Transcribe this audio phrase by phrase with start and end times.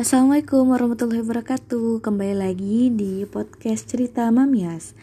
[0.00, 2.00] Assalamualaikum warahmatullahi wabarakatuh.
[2.00, 4.96] Kembali lagi di podcast cerita Mamias.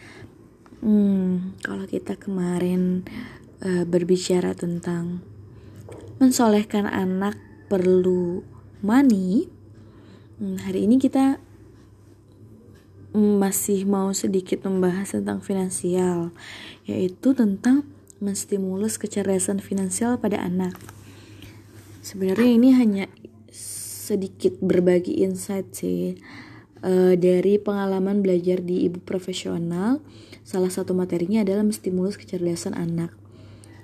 [0.82, 3.06] Hmm, kalau kita kemarin
[3.62, 5.22] uh, berbicara tentang
[6.18, 7.38] Mensolehkan anak
[7.70, 8.42] perlu
[8.82, 9.46] money
[10.42, 11.38] hmm, Hari ini kita
[13.14, 16.34] masih mau sedikit membahas tentang finansial
[16.90, 17.86] Yaitu tentang
[18.18, 20.74] menstimulus kecerdasan finansial pada anak.
[22.02, 23.06] Sebenarnya ini hanya
[24.08, 26.16] sedikit berbagi insight sih
[26.80, 30.00] uh, dari pengalaman belajar di ibu profesional.
[30.48, 33.12] Salah satu materinya adalah menstimulus kecerdasan anak.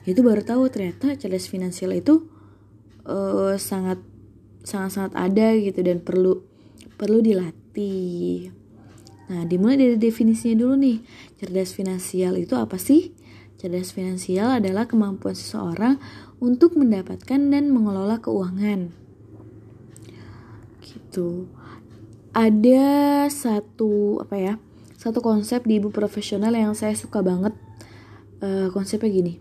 [0.09, 2.29] Itu baru tahu ternyata cerdas finansial itu
[3.05, 4.01] uh, sangat
[4.65, 6.41] sangat sangat ada gitu dan perlu
[6.97, 8.49] perlu dilatih.
[9.25, 10.99] Nah, dimulai dari definisinya dulu nih.
[11.41, 13.13] Cerdas finansial itu apa sih?
[13.61, 15.97] Cerdas finansial adalah kemampuan seseorang
[16.41, 19.04] untuk mendapatkan dan mengelola keuangan
[21.15, 21.47] gitu.
[22.35, 24.55] Ada satu apa ya
[24.99, 27.55] satu konsep di ibu profesional yang saya suka banget.
[28.43, 29.39] Uh, konsepnya gini.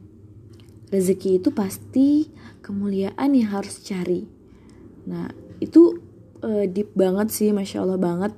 [0.94, 2.30] Rezeki itu pasti
[2.62, 4.30] kemuliaan yang harus cari
[5.04, 5.28] nah
[5.60, 6.00] itu
[6.48, 8.32] uh, deep banget sih masya allah banget.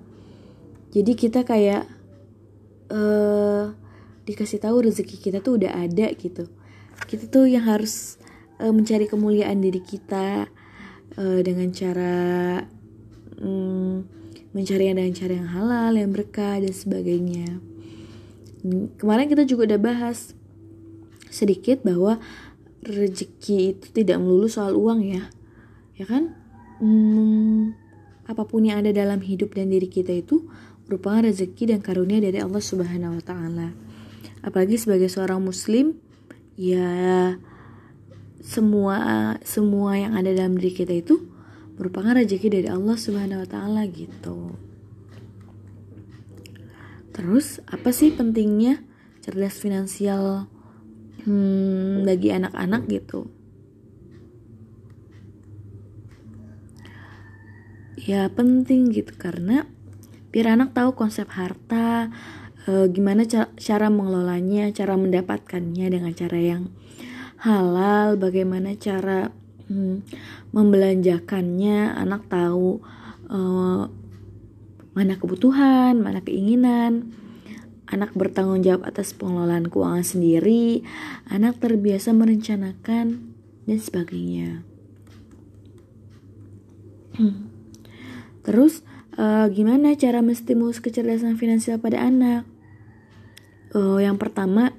[0.90, 1.86] Jadi kita kayak
[2.90, 3.70] uh,
[4.26, 6.50] dikasih tahu rezeki kita tuh udah ada gitu.
[7.06, 8.18] Kita tuh yang harus
[8.58, 10.50] uh, mencari kemuliaan diri kita
[11.22, 12.66] uh, dengan cara
[13.40, 13.96] hmm,
[14.56, 17.60] mencari dengan cara yang halal, yang berkah dan sebagainya.
[18.98, 20.34] Kemarin kita juga udah bahas
[21.30, 22.18] sedikit bahwa
[22.82, 25.28] rezeki itu tidak melulu soal uang ya,
[26.00, 26.34] ya kan?
[26.80, 27.76] Hmm,
[28.26, 30.48] apa pun yang ada dalam hidup dan diri kita itu
[30.86, 33.70] merupakan rezeki dan karunia dari Allah Subhanahu Wa Taala.
[34.46, 35.98] Apalagi sebagai seorang Muslim,
[36.56, 37.36] ya
[38.46, 38.98] semua
[39.42, 41.35] semua yang ada dalam diri kita itu
[41.76, 44.56] merupakan rezeki dari Allah Subhanahu wa taala gitu.
[47.16, 48.84] Terus apa sih pentingnya
[49.24, 50.52] cerdas finansial
[51.24, 53.32] hmm, bagi anak-anak gitu?
[58.06, 59.66] Ya penting gitu karena
[60.30, 62.12] biar anak tahu konsep harta,
[62.68, 66.64] e, gimana ca cara mengelolanya, cara mendapatkannya dengan cara yang
[67.40, 69.32] halal, bagaimana cara
[69.70, 70.06] hmm,
[70.52, 72.82] membelanjakannya anak tahu
[73.30, 73.90] uh,
[74.96, 77.12] mana kebutuhan mana keinginan.
[77.86, 80.82] Anak bertanggung jawab atas pengelolaan keuangan sendiri.
[81.30, 83.36] Anak terbiasa merencanakan
[83.70, 84.66] dan sebagainya.
[87.16, 87.48] Hmm.
[88.44, 88.84] terus
[89.16, 92.44] uh, gimana cara menstimulus kecerdasan finansial pada anak?
[93.72, 94.76] Uh, yang pertama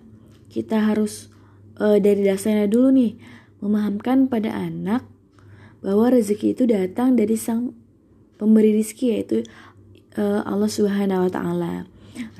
[0.52, 1.32] kita harus
[1.80, 3.16] uh, dari dasarnya dulu nih
[3.60, 5.04] memahamkan pada anak
[5.80, 7.72] bahwa rezeki itu datang dari sang
[8.36, 9.44] pemberi rizki yaitu
[10.16, 11.74] uh, Allah Subhanahu wa taala.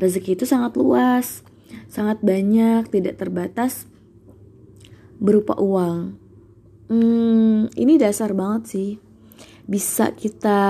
[0.00, 1.44] Rezeki itu sangat luas,
[1.88, 3.88] sangat banyak, tidak terbatas
[5.20, 6.16] berupa uang.
[6.86, 8.90] Hmm, ini dasar banget sih.
[9.66, 10.60] Bisa kita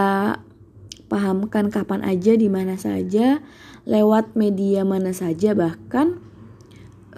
[1.06, 3.44] pahamkan kapan aja di mana saja,
[3.86, 6.18] lewat media mana saja bahkan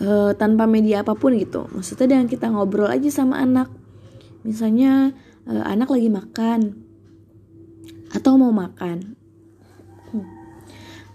[0.02, 1.66] uh, tanpa media apa pun gitu.
[1.74, 3.70] Maksudnya dengan kita ngobrol aja sama anak.
[4.46, 5.12] Misalnya
[5.46, 6.60] uh, anak lagi makan
[8.14, 9.18] atau mau makan.
[10.14, 10.26] Hmm.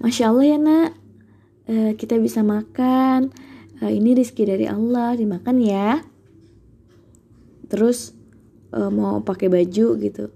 [0.03, 0.89] Masya Allah ya nak,
[1.71, 3.31] uh, kita bisa makan.
[3.81, 6.03] Uh, ini rizki dari Allah, dimakan ya.
[7.71, 8.13] Terus
[8.75, 10.29] uh, mau pakai baju gitu.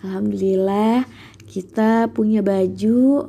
[0.00, 1.04] Alhamdulillah
[1.44, 3.28] kita punya baju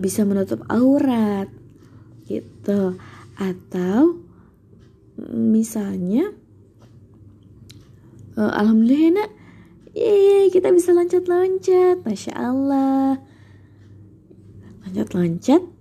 [0.00, 1.48] bisa menutup aurat
[2.26, 2.98] gitu.
[3.38, 4.24] Atau
[5.30, 6.34] misalnya
[8.36, 9.30] uh, alhamdulillah nak.
[9.94, 12.02] Yeay, kita bisa loncat-loncat.
[12.02, 13.22] Masya Allah.
[14.82, 15.74] Loncat-loncat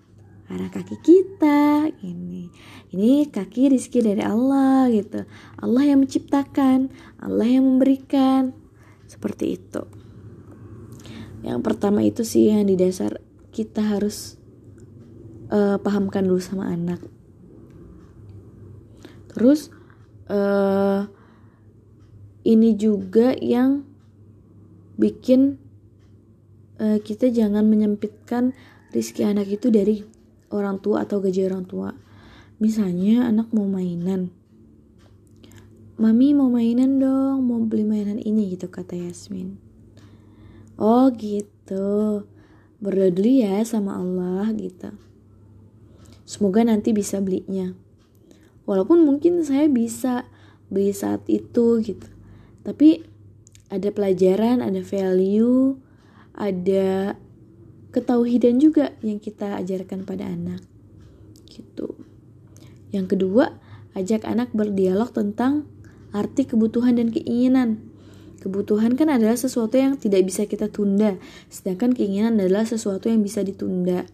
[0.53, 2.45] arah kaki kita ini
[2.93, 5.25] ini kaki rizki dari Allah gitu.
[5.57, 8.53] Allah yang menciptakan Allah yang memberikan.
[9.09, 9.81] Seperti itu.
[11.41, 13.17] Yang pertama itu sih yang di dasar
[13.49, 14.37] kita harus
[15.49, 17.01] uh, pahamkan dulu sama anak
[19.33, 19.73] terus
[20.29, 21.09] uh,
[22.43, 23.87] ini juga yang
[24.99, 25.57] bikin
[26.77, 28.53] uh, kita jangan menyempitkan
[28.93, 30.03] rizki anak itu dari
[30.53, 31.89] orang tua atau gaji orang tua.
[32.61, 34.29] Misalnya anak mau mainan.
[35.97, 39.57] Mami mau mainan dong, mau beli mainan ini gitu kata Yasmin.
[40.77, 42.23] Oh gitu.
[42.83, 44.93] Berdoa dulu ya sama Allah gitu.
[46.33, 47.77] Semoga nanti bisa belinya.
[48.65, 50.25] Walaupun mungkin saya bisa
[50.73, 52.09] beli saat itu gitu.
[52.65, 53.05] Tapi
[53.69, 55.77] ada pelajaran ada value
[56.33, 57.13] ada
[57.93, 60.65] ketauhidan juga yang kita ajarkan pada anak
[61.45, 61.93] gitu.
[62.89, 63.53] Yang kedua
[63.93, 65.69] ajak anak berdialog tentang
[66.09, 67.93] arti kebutuhan dan keinginan.
[68.41, 71.21] Kebutuhan kan adalah sesuatu yang tidak bisa kita tunda
[71.53, 74.09] sedangkan keinginan adalah sesuatu yang bisa ditunda.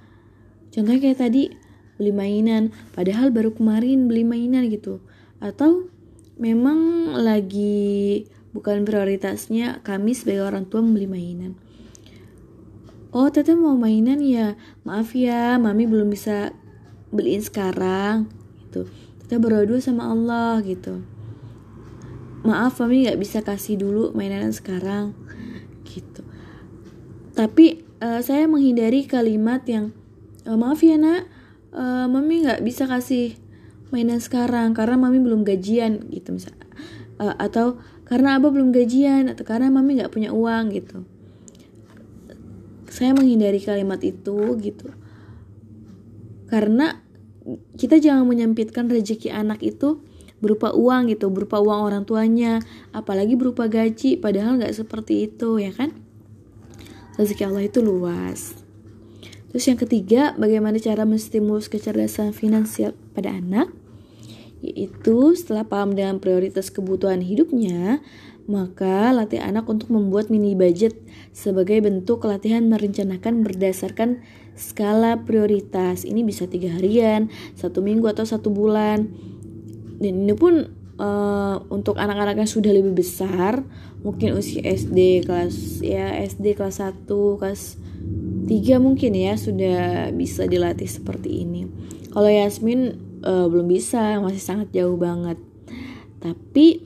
[0.75, 1.68] Contohnya kayak tadi
[1.99, 2.71] beli mainan.
[2.95, 5.03] Padahal baru kemarin beli mainan gitu.
[5.43, 5.91] Atau
[6.39, 8.25] memang lagi
[8.55, 11.59] bukan prioritasnya kami sebagai orang tua membeli mainan.
[13.11, 14.55] Oh teteh mau mainan ya?
[14.87, 16.55] Maaf ya mami belum bisa
[17.11, 18.31] beliin sekarang.
[18.63, 18.87] Gitu.
[19.27, 21.03] Kita berdoa sama Allah gitu.
[22.47, 25.11] Maaf mami nggak bisa kasih dulu mainan sekarang.
[25.83, 26.23] Gitu.
[27.35, 29.91] Tapi uh, saya menghindari kalimat yang
[30.47, 31.38] uh, maaf ya nak
[31.73, 33.37] uh, mami nggak bisa kasih
[33.89, 36.53] mainan sekarang karena mami belum gajian gitu misal
[37.19, 37.77] uh, atau
[38.07, 41.05] karena abah belum gajian atau karena mami nggak punya uang gitu.
[42.89, 44.89] Saya menghindari kalimat itu gitu.
[46.49, 47.05] Karena
[47.77, 50.01] kita jangan menyempitkan rezeki anak itu
[50.41, 52.63] berupa uang gitu berupa uang orang tuanya
[52.95, 55.93] apalagi berupa gaji padahal nggak seperti itu ya kan?
[57.13, 58.57] Rezeki Allah itu luas
[59.49, 63.73] Terus yang ketiga, bagaimana cara menstimulus kecerdasan finansial pada anak?
[64.61, 68.03] Yaitu setelah paham dengan prioritas kebutuhan hidupnya,
[68.49, 70.97] maka latih anak untuk membuat mini budget
[71.33, 74.21] sebagai bentuk latihan merencanakan berdasarkan
[74.57, 76.05] skala prioritas.
[76.05, 79.09] Ini bisa tiga harian, satu minggu atau satu bulan.
[80.01, 83.63] Dan ini pun uh, untuk anak-anak yang sudah lebih besar,
[84.03, 87.07] mungkin usia SD kelas ya SD kelas 1,
[87.39, 87.79] kelas
[88.45, 91.65] tiga mungkin ya sudah bisa dilatih seperti ini.
[92.09, 95.39] Kalau Yasmin uh, belum bisa masih sangat jauh banget.
[96.19, 96.83] Tapi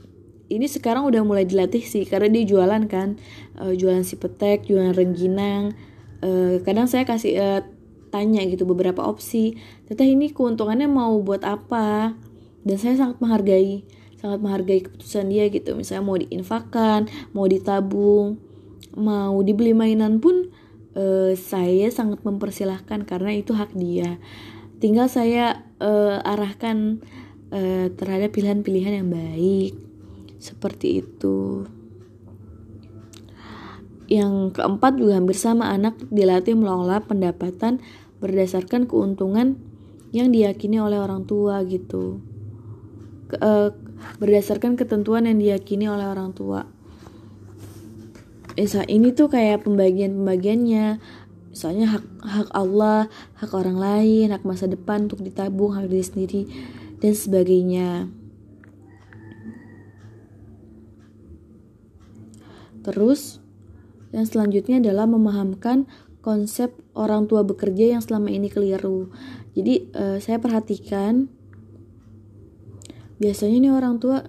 [0.54, 3.18] ini sekarang udah mulai dilatih sih karena dia jualan kan.
[3.58, 5.74] Uh, jualan si petek jualan rengginang.
[6.24, 7.62] Uh, kadang saya kasih uh,
[8.14, 9.58] tanya gitu beberapa opsi.
[9.90, 12.14] Teteh ini keuntungannya mau buat apa?
[12.64, 18.40] Dan saya sangat menghargai sangat menghargai keputusan dia gitu misalnya mau diinfakkan mau ditabung
[18.96, 20.48] mau dibeli mainan pun
[20.98, 24.18] uh, saya sangat mempersilahkan karena itu hak dia.
[24.78, 27.02] Tinggal saya uh, arahkan
[27.54, 29.74] uh, terhadap pilihan-pilihan yang baik.
[30.38, 31.66] Seperti itu.
[34.12, 37.80] Yang keempat juga hampir sama anak dilatih mengelola pendapatan
[38.20, 39.58] berdasarkan keuntungan
[40.14, 42.20] yang diyakini oleh orang tua gitu.
[44.18, 46.68] Berdasarkan ketentuan yang diyakini oleh orang tua
[48.54, 51.02] Misal ini tuh kayak pembagian-pembagiannya
[51.50, 53.10] misalnya hak hak Allah,
[53.42, 56.42] hak orang lain, hak masa depan untuk ditabung, hak diri sendiri
[57.02, 57.90] dan sebagainya.
[62.86, 63.42] Terus
[64.14, 65.90] yang selanjutnya adalah memahamkan
[66.22, 69.10] konsep orang tua bekerja yang selama ini keliru.
[69.58, 71.26] Jadi uh, saya perhatikan
[73.22, 74.26] biasanya nih orang tua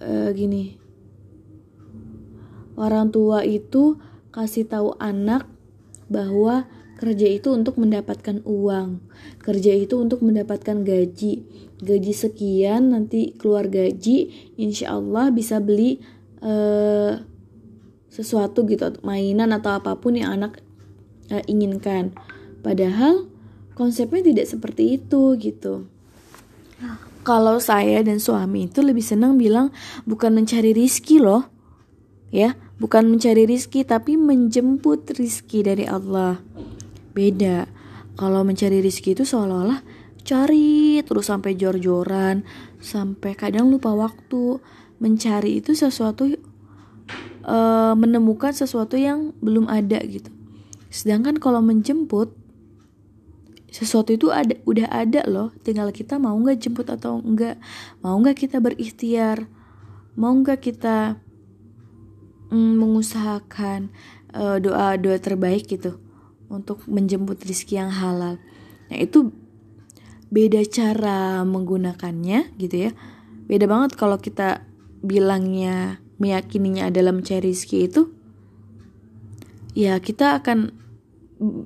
[0.00, 0.80] uh, gini
[2.76, 4.00] orang tua itu
[4.32, 5.44] kasih tahu anak
[6.08, 6.68] bahwa
[7.02, 9.02] kerja itu untuk mendapatkan uang,
[9.42, 11.42] kerja itu untuk mendapatkan gaji,
[11.82, 15.98] gaji sekian nanti keluar gaji, insya Allah bisa beli
[16.46, 17.18] uh,
[18.06, 20.62] sesuatu gitu, mainan atau apa pun yang anak
[21.34, 22.14] uh, inginkan.
[22.62, 23.26] Padahal
[23.74, 25.90] konsepnya tidak seperti itu gitu.
[27.22, 29.70] Kalau saya dan suami itu lebih senang bilang
[30.06, 31.46] bukan mencari rizki loh,
[32.34, 32.58] ya.
[32.82, 36.42] Bukan mencari rizki tapi menjemput rizki dari Allah.
[37.14, 37.70] Beda.
[38.18, 39.86] Kalau mencari rizki itu seolah-olah
[40.22, 42.42] cari terus sampai jor-joran
[42.82, 44.58] sampai kadang lupa waktu.
[44.98, 46.26] Mencari itu sesuatu
[47.46, 50.30] uh, menemukan sesuatu yang belum ada gitu.
[50.90, 52.34] Sedangkan kalau menjemput
[53.72, 57.56] sesuatu itu ada udah ada loh tinggal kita mau nggak jemput atau enggak
[58.04, 59.48] mau nggak kita berikhtiar
[60.12, 61.16] mau nggak kita
[62.52, 63.88] mm, mengusahakan
[64.36, 65.96] uh, doa doa terbaik gitu
[66.52, 68.36] untuk menjemput rizki yang halal.
[68.92, 69.32] Nah itu
[70.28, 72.90] beda cara menggunakannya gitu ya.
[73.48, 74.68] Beda banget kalau kita
[75.00, 78.12] bilangnya meyakininya adalah mencari rizki itu
[79.72, 80.76] ya kita akan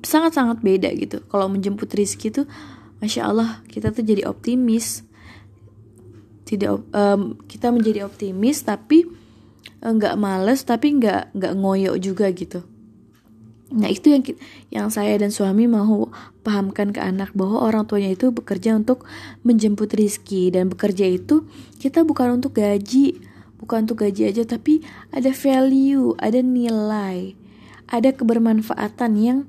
[0.01, 1.21] sangat-sangat beda gitu.
[1.29, 2.49] Kalau menjemput rizki itu
[2.97, 5.05] masya Allah kita tuh jadi optimis.
[6.47, 9.05] Tidak um, kita menjadi optimis tapi
[9.77, 12.65] Eh, nggak males tapi nggak nggak ngoyo juga gitu.
[13.67, 14.23] Nah itu yang
[14.73, 16.09] yang saya dan suami mau
[16.41, 19.05] pahamkan ke anak bahwa orang tuanya itu bekerja untuk
[19.43, 21.45] menjemput rizki dan bekerja itu
[21.77, 23.21] kita bukan untuk gaji.
[23.57, 24.81] Bukan untuk gaji aja tapi
[25.13, 27.37] ada value ada nilai.
[27.87, 29.39] Ada kebermanfaatan yang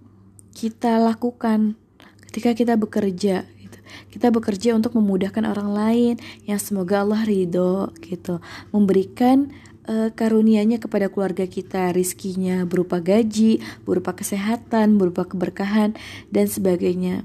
[0.58, 1.78] kita lakukan
[2.26, 3.78] ketika kita bekerja gitu.
[4.10, 6.14] Kita bekerja untuk memudahkan orang lain
[6.50, 8.42] yang semoga Allah ridho gitu.
[8.74, 9.54] Memberikan
[9.86, 15.94] uh, karunia-Nya kepada keluarga kita, rizkinya berupa gaji, berupa kesehatan, berupa keberkahan
[16.34, 17.22] dan sebagainya.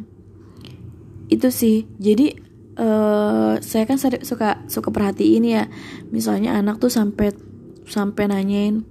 [1.25, 1.89] Itu sih.
[1.97, 2.37] Jadi
[2.77, 5.73] uh, saya kan suka suka perhatiin ya.
[6.13, 7.33] Misalnya anak tuh sampai
[7.89, 8.85] sampai nanyain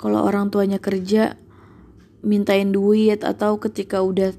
[0.00, 1.38] kalau orang tuanya kerja
[2.22, 4.32] mintain duit atau ketika udah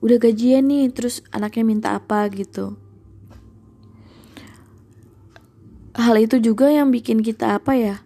[0.00, 2.78] udah gajian nih terus anaknya minta apa gitu.
[5.94, 7.96] Hal itu juga yang bikin kita apa ya?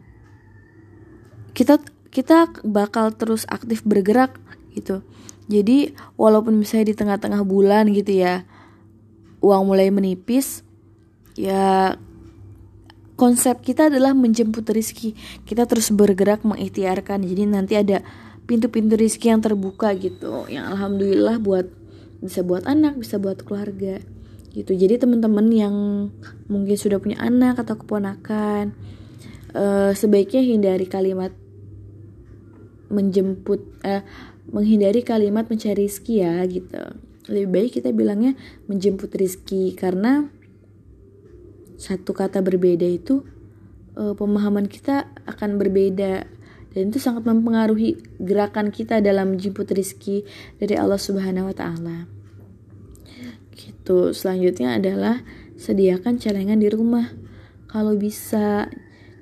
[1.52, 1.80] Kita
[2.12, 4.36] kita bakal terus aktif bergerak
[4.72, 5.04] gitu.
[5.48, 8.44] Jadi walaupun misalnya di tengah-tengah bulan gitu ya
[9.40, 10.60] uang mulai menipis
[11.38, 11.96] ya
[13.18, 15.16] konsep kita adalah menjemput rezeki.
[15.42, 18.04] Kita terus bergerak mengikhtiarkan jadi nanti ada
[18.48, 21.68] pintu-pintu rizki yang terbuka gitu yang alhamdulillah buat
[22.24, 24.00] bisa buat anak bisa buat keluarga
[24.56, 24.72] gitu.
[24.72, 25.76] Jadi teman-teman yang
[26.48, 28.72] mungkin sudah punya anak atau keponakan
[29.52, 31.30] uh, sebaiknya hindari kalimat
[32.88, 34.02] menjemput uh,
[34.48, 36.80] menghindari kalimat mencari rizki ya gitu.
[37.28, 38.32] Lebih baik kita bilangnya
[38.64, 40.32] menjemput rizki karena
[41.76, 43.22] satu kata berbeda itu
[43.94, 46.26] uh, pemahaman kita akan berbeda
[46.72, 50.24] dan itu sangat mempengaruhi gerakan kita dalam jemput rizki
[50.60, 51.98] dari Allah Subhanahu wa taala.
[53.56, 54.12] Gitu.
[54.12, 55.24] Selanjutnya adalah
[55.58, 57.10] sediakan celengan di rumah
[57.66, 58.68] kalau bisa.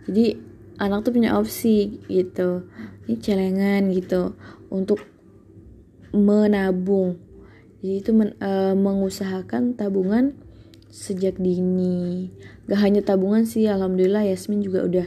[0.07, 0.39] Jadi
[0.79, 2.69] anak tuh punya opsi gitu.
[3.07, 4.35] Ini celengan gitu
[4.69, 5.03] untuk
[6.11, 7.19] menabung.
[7.81, 10.35] Jadi itu men, e, mengusahakan tabungan
[10.91, 12.33] sejak dini.
[12.67, 15.07] Gak hanya tabungan sih, alhamdulillah Yasmin juga udah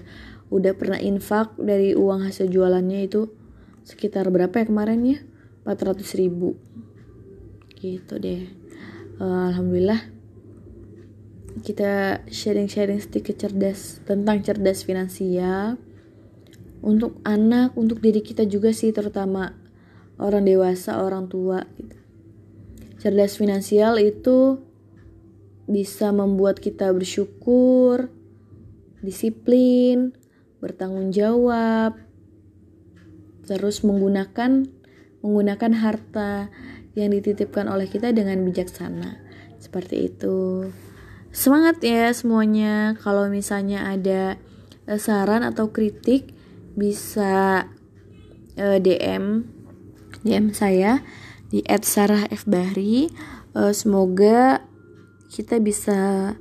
[0.49, 3.29] udah pernah infak dari uang hasil jualannya itu
[3.85, 5.19] sekitar berapa ya kemarin ya?
[5.65, 6.57] 400 ribu.
[7.77, 8.49] Gitu deh.
[9.19, 10.19] Uh, alhamdulillah
[11.59, 15.75] kita sharing-sharing sedikit cerdas tentang cerdas finansial
[16.79, 19.51] untuk anak untuk diri kita juga sih terutama
[20.19, 21.97] orang dewasa orang tua gitu.
[23.03, 24.63] cerdas finansial itu
[25.67, 28.07] bisa membuat kita bersyukur
[29.03, 30.15] disiplin
[30.59, 31.99] bertanggung jawab,
[33.47, 34.67] terus menggunakan
[35.19, 36.47] menggunakan harta
[36.95, 39.19] yang dititipkan oleh kita dengan bijaksana.
[39.59, 40.69] Seperti itu.
[41.29, 42.95] Semangat ya semuanya.
[42.99, 44.39] Kalau misalnya ada
[44.87, 46.33] uh, saran atau kritik
[46.79, 47.67] bisa
[48.55, 49.43] eh, DM
[50.23, 51.03] DM saya
[51.51, 53.11] di @sarahfbahri.
[53.51, 54.63] Uh, semoga
[55.29, 56.33] kita bisa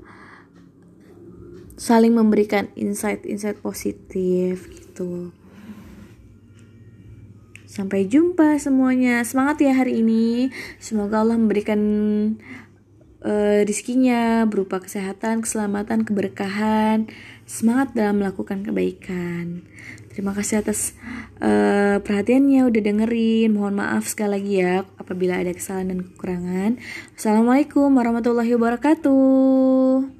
[1.78, 5.30] saling memberikan insight-insight positif gitu.
[7.70, 9.22] Sampai jumpa semuanya.
[9.22, 10.50] Semangat ya hari ini.
[10.82, 11.80] Semoga Allah memberikan
[13.22, 17.06] uh, rizkinya berupa kesehatan, keselamatan, keberkahan.
[17.46, 19.62] Semangat dalam melakukan kebaikan.
[20.10, 20.98] Terima kasih atas
[21.38, 23.54] uh, perhatiannya udah dengerin.
[23.54, 26.70] Mohon maaf sekali lagi ya apabila ada kesalahan dan kekurangan.
[27.14, 30.17] Assalamualaikum warahmatullahi wabarakatuh.